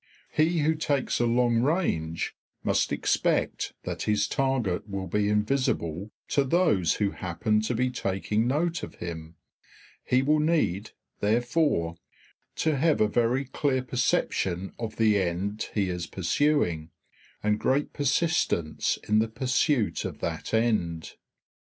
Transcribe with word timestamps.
He 0.31 0.61
who 0.61 0.73
takes 0.73 1.19
a 1.19 1.27
long 1.27 1.61
range 1.61 2.35
must 2.63 2.91
expect 2.91 3.73
that 3.83 4.01
his 4.09 4.27
target 4.27 4.89
will 4.89 5.05
be 5.05 5.29
invisible 5.29 6.09
to 6.29 6.43
those 6.43 6.95
who 6.95 7.11
happen 7.11 7.61
to 7.61 7.75
be 7.75 7.91
taking 7.91 8.47
note 8.47 8.81
of 8.81 8.95
him; 8.95 9.35
he 10.03 10.23
will 10.23 10.39
need, 10.39 10.89
therefore, 11.19 11.97
to 12.55 12.77
have 12.77 12.99
a 12.99 13.07
very 13.07 13.45
clear 13.45 13.83
perception 13.83 14.73
of 14.79 14.95
the 14.95 15.19
end 15.21 15.69
he 15.75 15.87
is 15.89 16.07
pursuing, 16.07 16.89
and 17.43 17.59
great 17.59 17.93
persistence 17.93 18.97
in 19.07 19.19
the 19.19 19.27
pursuit 19.29 20.03
of 20.03 20.17
that 20.21 20.51
end. 20.51 21.13